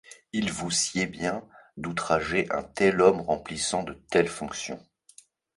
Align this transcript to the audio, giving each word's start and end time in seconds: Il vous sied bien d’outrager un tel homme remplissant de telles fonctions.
Il 0.33 0.51
vous 0.51 0.71
sied 0.71 1.05
bien 1.05 1.45
d’outrager 1.77 2.49
un 2.49 2.63
tel 2.63 3.01
homme 3.01 3.21
remplissant 3.21 3.83
de 3.83 3.93
telles 4.09 4.29
fonctions. 4.29 4.83